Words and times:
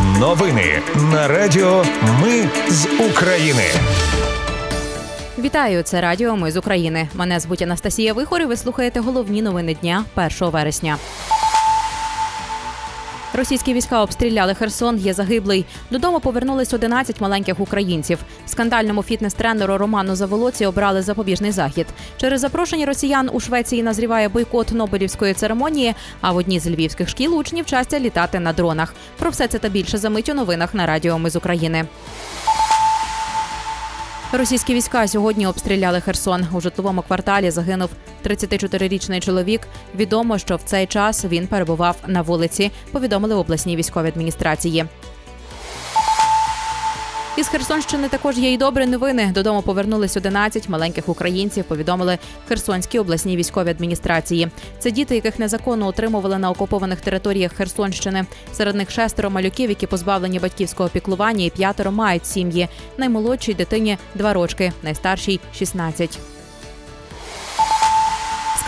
Новини 0.00 0.82
на 1.12 1.28
Радіо 1.28 1.84
Ми 2.22 2.48
з 2.68 2.86
України. 3.10 3.62
Вітаю, 5.38 5.82
це 5.82 6.00
Радіо 6.00 6.36
Ми 6.36 6.50
з 6.50 6.56
України. 6.56 7.08
Мене 7.14 7.40
звуть 7.40 7.62
Анастасія 7.62 8.12
Вихор 8.12 8.42
і 8.42 8.44
Ви 8.44 8.56
слухаєте 8.56 9.00
головні 9.00 9.42
новини 9.42 9.76
дня 9.82 10.04
1 10.16 10.30
вересня. 10.40 10.96
Російські 13.34 13.74
війська 13.74 14.02
обстріляли 14.02 14.54
Херсон. 14.54 14.98
Є 14.98 15.14
загиблий. 15.14 15.64
Додому 15.90 16.20
повернулись 16.20 16.72
11 16.72 17.20
маленьких 17.20 17.60
українців. 17.60 18.18
Скандальному 18.46 19.02
фітнес-тренеру 19.02 19.78
Роману 19.78 20.16
Заволоці 20.16 20.66
обрали 20.66 21.02
запобіжний 21.02 21.50
захід. 21.50 21.86
Через 22.16 22.40
запрошення 22.40 22.86
росіян 22.86 23.30
у 23.32 23.40
Швеції 23.40 23.82
назріває 23.82 24.28
бойкот 24.28 24.72
Нобелівської 24.72 25.34
церемонії. 25.34 25.94
А 26.20 26.32
в 26.32 26.36
одній 26.36 26.60
з 26.60 26.66
львівських 26.66 27.08
шкіл 27.08 27.38
учні 27.38 27.62
вчаться 27.62 28.00
літати 28.00 28.40
на 28.40 28.52
дронах. 28.52 28.94
Про 29.18 29.30
все 29.30 29.48
це 29.48 29.58
та 29.58 29.68
більше 29.68 29.98
за 29.98 30.10
мить 30.10 30.28
у 30.28 30.34
новинах 30.34 30.74
на 30.74 30.86
Радіо 30.86 31.18
Ми 31.18 31.30
з 31.30 31.36
України. 31.36 31.84
Російські 34.34 34.74
війська 34.74 35.08
сьогодні 35.08 35.46
обстріляли 35.46 36.00
Херсон. 36.00 36.46
У 36.52 36.60
житловому 36.60 37.02
кварталі 37.02 37.50
загинув 37.50 37.90
34-річний 38.24 39.20
чоловік. 39.20 39.60
Відомо, 39.94 40.38
що 40.38 40.56
в 40.56 40.62
цей 40.62 40.86
час 40.86 41.24
він 41.24 41.46
перебував 41.46 41.96
на 42.06 42.22
вулиці. 42.22 42.70
Повідомили 42.92 43.34
в 43.34 43.38
обласній 43.38 43.76
військовій 43.76 44.08
адміністрації. 44.08 44.84
Із 47.36 47.48
Херсонщини 47.48 48.08
також 48.08 48.38
є 48.38 48.52
й 48.52 48.58
добрі 48.58 48.86
новини. 48.86 49.30
Додому 49.34 49.62
повернулись 49.62 50.16
11 50.16 50.68
маленьких 50.68 51.08
українців. 51.08 51.64
Повідомили 51.64 52.18
Херсонській 52.48 52.98
обласній 52.98 53.36
військовій 53.36 53.70
адміністрації. 53.70 54.48
Це 54.78 54.90
діти, 54.90 55.14
яких 55.14 55.38
незаконно 55.38 55.88
утримували 55.88 56.38
на 56.38 56.50
окупованих 56.50 57.00
територіях 57.00 57.52
Херсонщини. 57.52 58.24
Серед 58.52 58.76
них 58.76 58.90
шестеро 58.90 59.30
малюків, 59.30 59.68
які 59.70 59.86
позбавлені 59.86 60.38
батьківського 60.38 60.88
піклування, 60.88 61.44
і 61.44 61.50
п'ятеро 61.50 61.92
мають 61.92 62.26
сім'ї. 62.26 62.68
Наймолодшій 62.98 63.54
дитині 63.54 63.98
два 64.14 64.32
рочки, 64.32 64.72
найстаршій 64.82 65.40
16. 65.54 66.18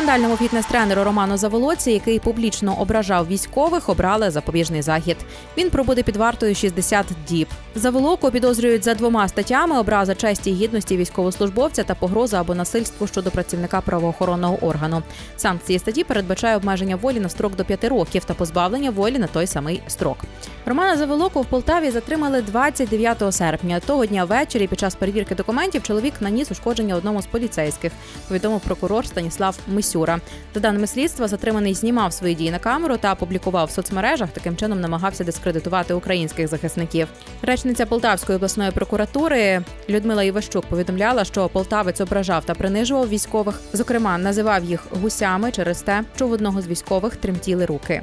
Скандальному 0.00 0.36
фітнес-тренеру 0.36 1.04
Роману 1.04 1.36
Заволоці, 1.36 1.90
який 1.92 2.18
публічно 2.18 2.80
ображав 2.80 3.26
військових, 3.26 3.88
обрали 3.88 4.30
запобіжний 4.30 4.82
захід. 4.82 5.16
Він 5.56 5.70
пробуде 5.70 6.02
під 6.02 6.16
вартою 6.16 6.54
60 6.54 7.06
діб. 7.28 7.48
Заволоку 7.74 8.30
підозрюють 8.30 8.84
за 8.84 8.94
двома 8.94 9.28
статтями: 9.28 9.78
образа 9.78 10.14
честі 10.14 10.50
і 10.50 10.54
гідності 10.54 10.96
військовослужбовця 10.96 11.84
та 11.84 11.94
погроза 11.94 12.40
або 12.40 12.54
насильство 12.54 13.06
щодо 13.06 13.30
працівника 13.30 13.80
правоохоронного 13.80 14.58
органу. 14.66 15.02
Санкції 15.36 15.78
статті 15.78 16.04
передбачає 16.04 16.56
обмеження 16.56 16.96
волі 16.96 17.20
на 17.20 17.28
строк 17.28 17.56
до 17.56 17.64
5 17.64 17.84
років 17.84 18.24
та 18.24 18.34
позбавлення 18.34 18.90
волі 18.90 19.18
на 19.18 19.26
той 19.26 19.46
самий 19.46 19.82
строк. 19.88 20.18
Романа 20.66 20.96
Заволоку 20.96 21.42
в 21.42 21.46
Полтаві 21.46 21.90
затримали 21.90 22.42
29 22.42 23.34
серпня. 23.34 23.80
Того 23.80 24.06
дня 24.06 24.24
ввечері 24.24 24.66
під 24.66 24.80
час 24.80 24.94
перевірки 24.94 25.34
документів 25.34 25.82
чоловік 25.82 26.14
наніс 26.20 26.50
ушкодження 26.50 26.94
одному 26.94 27.22
з 27.22 27.26
поліцейських. 27.26 27.92
Повідомив 28.28 28.60
прокурор 28.60 29.06
Станіслав 29.06 29.58
Мисюра. 29.90 30.20
За 30.54 30.60
даними 30.60 30.86
слідства, 30.86 31.28
затриманий 31.28 31.74
знімав 31.74 32.12
свої 32.12 32.34
дії 32.34 32.50
на 32.50 32.58
камеру 32.58 32.96
та 32.96 33.12
опублікував 33.12 33.66
в 33.66 33.70
соцмережах. 33.70 34.30
Таким 34.30 34.56
чином 34.56 34.80
намагався 34.80 35.24
дискредитувати 35.24 35.94
українських 35.94 36.48
захисників. 36.48 37.08
Речниця 37.42 37.86
Полтавської 37.86 38.36
обласної 38.36 38.70
прокуратури 38.70 39.62
Людмила 39.88 40.22
Іващук 40.22 40.66
повідомляла, 40.66 41.24
що 41.24 41.48
полтавець 41.48 42.00
ображав 42.00 42.44
та 42.44 42.54
принижував 42.54 43.08
військових. 43.08 43.60
Зокрема, 43.72 44.18
називав 44.18 44.64
їх 44.64 44.86
гусями 45.02 45.52
через 45.52 45.82
те, 45.82 46.04
що 46.16 46.26
в 46.26 46.32
одного 46.32 46.62
з 46.62 46.66
військових 46.66 47.16
тремтіли 47.16 47.66
руки. 47.66 48.02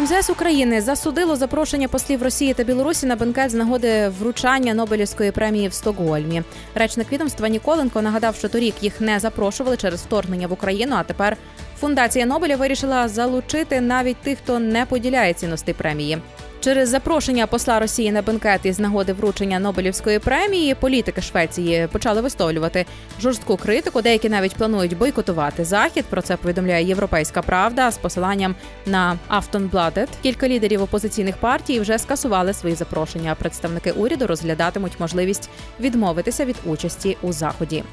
МЗС 0.00 0.30
України 0.30 0.80
засудило 0.80 1.36
запрошення 1.36 1.88
послів 1.88 2.22
Росії 2.22 2.54
та 2.54 2.64
Білорусі 2.64 3.06
на 3.06 3.16
бенкет 3.16 3.50
з 3.50 3.54
нагоди 3.54 4.08
вручання 4.08 4.74
Нобелівської 4.74 5.30
премії 5.30 5.68
в 5.68 5.72
Стокгольмі. 5.72 6.42
Речник 6.74 7.12
відомства 7.12 7.48
Ніколенко 7.48 8.02
нагадав, 8.02 8.34
що 8.34 8.48
торік 8.48 8.74
їх 8.80 9.00
не 9.00 9.18
запрошували 9.18 9.76
через 9.76 10.02
вторгнення 10.02 10.46
в 10.46 10.52
Україну. 10.52 10.96
А 10.98 11.02
тепер 11.02 11.36
фундація 11.80 12.26
Нобеля 12.26 12.56
вирішила 12.56 13.08
залучити 13.08 13.80
навіть 13.80 14.16
тих, 14.16 14.38
хто 14.38 14.58
не 14.58 14.86
поділяє 14.86 15.34
цінності 15.34 15.72
премії. 15.72 16.18
Через 16.60 16.88
запрошення 16.88 17.46
посла 17.46 17.80
Росії 17.80 18.12
на 18.12 18.22
бенкет 18.22 18.60
із 18.66 18.80
нагоди 18.80 19.12
вручення 19.12 19.58
Нобелівської 19.58 20.18
премії 20.18 20.74
політики 20.74 21.22
Швеції 21.22 21.88
почали 21.92 22.20
висловлювати 22.20 22.86
жорстку 23.20 23.56
критику. 23.56 24.02
Деякі 24.02 24.28
навіть 24.28 24.54
планують 24.54 24.98
бойкотувати 24.98 25.64
захід. 25.64 26.04
Про 26.04 26.22
це 26.22 26.36
повідомляє 26.36 26.84
Європейська 26.86 27.42
Правда 27.42 27.90
з 27.90 27.98
посиланням 27.98 28.54
на 28.86 29.18
Автонбладет. 29.28 30.08
Кілька 30.22 30.48
лідерів 30.48 30.82
опозиційних 30.82 31.36
партій 31.36 31.80
вже 31.80 31.98
скасували 31.98 32.52
свої 32.52 32.74
запрошення. 32.74 33.36
Представники 33.38 33.92
уряду 33.92 34.26
розглядатимуть 34.26 35.00
можливість 35.00 35.50
відмовитися 35.80 36.44
від 36.44 36.56
участі 36.64 37.16
у 37.22 37.32
заході. 37.32 37.84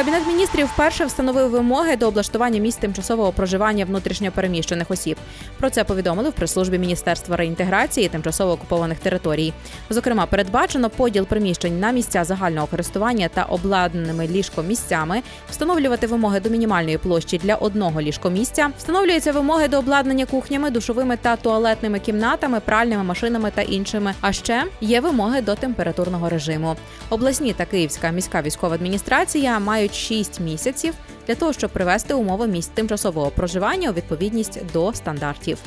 Кабінет 0.00 0.26
міністрів 0.26 0.66
вперше 0.66 1.04
встановив 1.04 1.50
вимоги 1.50 1.96
до 1.96 2.08
облаштування 2.08 2.60
місць 2.60 2.78
тимчасового 2.78 3.32
проживання 3.32 3.84
внутрішньопереміщених 3.84 4.90
осіб. 4.90 5.16
Про 5.60 5.70
це 5.70 5.84
повідомили 5.84 6.30
в 6.30 6.32
прес-службі 6.32 6.78
Міністерства 6.78 7.36
реінтеграції 7.36 8.08
тимчасово 8.08 8.52
окупованих 8.52 8.98
територій. 8.98 9.52
Зокрема, 9.90 10.26
передбачено 10.26 10.90
поділ 10.90 11.26
приміщень 11.26 11.80
на 11.80 11.90
місця 11.90 12.24
загального 12.24 12.66
користування 12.66 13.28
та 13.34 13.42
обладнаними 13.42 14.28
ліжкомісцями, 14.28 15.22
встановлювати 15.50 16.06
вимоги 16.06 16.40
до 16.40 16.50
мінімальної 16.50 16.98
площі 16.98 17.38
для 17.38 17.54
одного 17.54 18.00
ліжкомісця, 18.00 18.70
встановлюються 18.78 19.32
вимоги 19.32 19.68
до 19.68 19.78
обладнання 19.78 20.26
кухнями, 20.26 20.70
душовими 20.70 21.16
та 21.16 21.36
туалетними 21.36 21.98
кімнатами, 21.98 22.60
пральними 22.60 23.02
машинами 23.02 23.50
та 23.54 23.62
іншими. 23.62 24.14
А 24.20 24.32
ще 24.32 24.64
є 24.80 25.00
вимоги 25.00 25.40
до 25.40 25.54
температурного 25.54 26.28
режиму. 26.28 26.76
Обласні 27.10 27.52
та 27.52 27.64
Київська 27.64 28.10
міська 28.10 28.42
військова 28.42 28.74
адміністрація 28.74 29.58
мають 29.58 29.90
мають 29.90 29.94
6 29.94 30.40
місяців 30.40 30.94
для 31.30 31.36
того, 31.36 31.52
щоб 31.52 31.70
привести 31.70 32.14
умови 32.14 32.46
місць 32.46 32.70
тимчасового 32.74 33.30
проживання 33.30 33.90
у 33.90 33.92
відповідність 33.92 34.60
до 34.72 34.92
стандартів. 34.92 35.58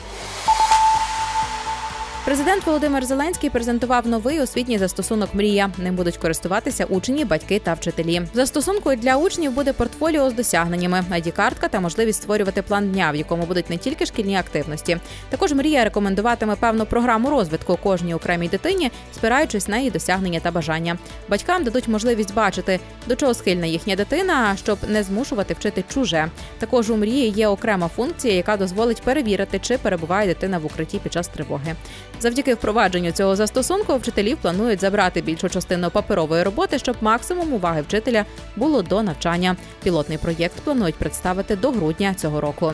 Президент 2.26 2.66
Володимир 2.66 3.06
Зеленський 3.06 3.50
презентував 3.50 4.08
новий 4.08 4.40
освітній 4.40 4.78
застосунок 4.78 5.34
Мрія. 5.34 5.72
Ним 5.78 5.96
будуть 5.96 6.18
користуватися 6.18 6.86
учні, 6.86 7.26
батьки 7.26 7.60
та 7.60 7.74
вчителі. 7.74 8.22
Застосункою 8.34 8.98
для 8.98 9.18
учнів 9.18 9.52
буде 9.52 9.74
портфоліо 9.74 10.30
з 10.30 10.34
досягненнями, 10.34 11.04
id 11.12 11.32
картка 11.32 11.68
та 11.68 11.80
можливість 11.80 12.22
створювати 12.22 12.62
план 12.62 12.92
дня, 12.92 13.12
в 13.12 13.16
якому 13.16 13.46
будуть 13.46 13.70
не 13.70 13.78
тільки 13.78 14.06
шкільні 14.06 14.36
активності. 14.36 14.98
Також 15.30 15.54
мрія 15.54 15.84
рекомендуватиме 15.84 16.56
певну 16.56 16.86
програму 16.86 17.30
розвитку 17.30 17.78
кожній 17.84 18.14
окремій 18.14 18.48
дитині, 18.50 18.92
спираючись 19.16 19.68
на 19.68 19.78
її 19.78 19.92
досягнення 19.92 20.40
та 20.40 20.52
бажання. 20.52 20.98
Батькам 21.30 21.64
дадуть 21.64 21.88
можливість 21.88 22.34
бачити, 22.34 22.80
до 23.08 23.16
чого 23.16 23.34
схильна 23.34 23.66
їхня 23.66 23.96
дитина, 23.96 24.56
щоб 24.58 24.78
не 24.88 25.04
змушувати 25.04 25.54
вчити 25.54 25.84
чуже. 25.94 26.30
Також 26.60 26.90
у 26.90 26.98
мрії 26.98 27.30
є 27.30 27.48
окрема 27.48 27.88
функція, 27.88 28.34
яка 28.34 28.58
дозволить 28.58 29.02
перевірити, 29.02 29.60
чи 29.60 29.78
перебуває 29.78 30.28
дитина 30.28 30.58
в 30.58 30.66
укритті 30.66 31.00
під 31.00 31.14
час 31.14 31.28
тривоги. 31.28 31.76
Завдяки 32.24 32.54
впровадженню 32.54 33.12
цього 33.12 33.36
застосунку 33.36 33.96
вчителів 33.96 34.38
планують 34.38 34.82
забрати 34.82 35.22
більшу 35.22 35.50
частину 35.50 35.90
паперової 35.90 36.44
роботи, 36.44 36.80
щоб 36.80 36.96
максимум 37.02 37.54
уваги 37.54 37.82
вчителя 37.82 38.26
було 38.56 38.82
до 38.82 39.04
навчання. 39.04 39.56
Пілотний 39.84 40.18
проєкт 40.18 40.60
планують 40.64 40.96
представити 40.96 41.56
до 41.56 41.72
грудня 41.72 42.14
цього 42.14 42.42
року. 42.42 42.74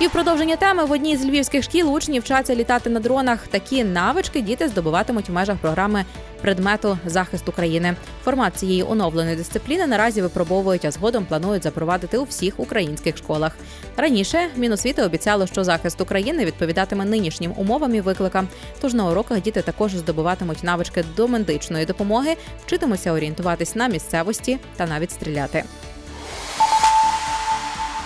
І 0.00 0.06
в 0.06 0.10
продовження 0.10 0.56
теми 0.56 0.84
в 0.84 0.92
одній 0.92 1.16
з 1.16 1.24
львівських 1.24 1.64
шкіл 1.64 1.94
учні 1.94 2.20
вчаться 2.20 2.54
літати 2.54 2.90
на 2.90 3.00
дронах. 3.00 3.46
Такі 3.46 3.84
навички 3.84 4.40
діти 4.40 4.68
здобуватимуть 4.68 5.28
в 5.28 5.32
межах 5.32 5.58
програми 5.58 6.04
предмету 6.40 6.98
захист 7.06 7.48
України. 7.48 7.96
Формат 8.24 8.56
цієї 8.56 8.82
оновленої 8.82 9.36
дисципліни 9.36 9.86
наразі 9.86 10.22
випробовують, 10.22 10.84
а 10.84 10.90
згодом 10.90 11.24
планують 11.24 11.62
запровадити 11.62 12.18
у 12.18 12.24
всіх 12.24 12.60
українських 12.60 13.16
школах. 13.16 13.52
Раніше 13.96 14.48
Міносвіти 14.56 15.02
обіцяло, 15.02 15.46
що 15.46 15.64
захист 15.64 16.00
України 16.00 16.44
відповідатиме 16.44 17.04
нинішнім 17.04 17.54
умовам 17.56 17.94
і 17.94 18.00
викликам. 18.00 18.48
Тож 18.80 18.94
на 18.94 19.10
уроках 19.10 19.40
діти 19.40 19.62
також 19.62 19.94
здобуватимуть 19.94 20.64
навички 20.64 21.04
до 21.16 21.28
медичної 21.28 21.86
допомоги, 21.86 22.36
вчитимуться 22.66 23.12
орієнтуватись 23.12 23.74
на 23.74 23.88
місцевості 23.88 24.58
та 24.76 24.86
навіть 24.86 25.10
стріляти. 25.10 25.64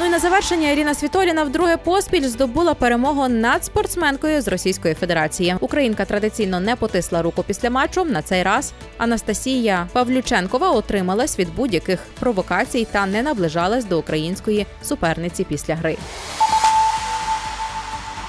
Ну 0.01 0.07
і 0.07 0.09
на 0.09 0.19
завершення 0.19 0.71
Ірина 0.71 0.95
Світоліна 0.95 1.45
вдруге 1.45 1.77
поспіль 1.77 2.23
здобула 2.29 2.75
перемогу 2.75 3.29
над 3.29 3.65
спортсменкою 3.65 4.43
з 4.43 4.49
Російської 4.49 4.95
Федерації. 4.95 5.57
Українка 5.61 6.05
традиційно 6.05 6.61
не 6.61 6.77
потисла 6.77 7.23
руку 7.23 7.45
після 7.47 7.71
матчу. 7.71 8.05
На 8.05 8.23
цей 8.23 8.43
раз 8.43 8.73
Анастасія 8.99 9.89
Павлюченкова 9.93 10.71
отрималась 10.71 11.39
від 11.39 11.55
будь-яких 11.55 12.01
провокацій 12.21 12.87
та 12.93 13.07
не 13.07 13.23
наближалась 13.23 13.85
до 13.85 13.99
української 13.99 14.67
суперниці 14.83 15.45
після 15.45 15.75
гри. 15.75 15.97